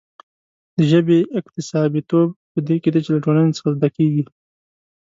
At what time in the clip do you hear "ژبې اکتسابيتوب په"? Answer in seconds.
0.91-2.59